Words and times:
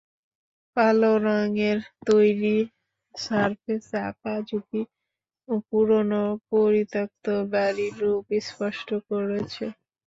কালো 0.77 1.13
রঙের 1.25 1.77
তৈরি 2.07 2.57
সারফেসে 3.15 3.97
আঁকিবুঁকি 4.09 4.81
পুরোনো 5.67 6.21
পরিত্যক্ত 6.49 7.25
বাড়ির 7.53 7.93
রূপ 8.01 8.25
স্পষ্ট 8.47 8.89
করেছে। 9.09 9.65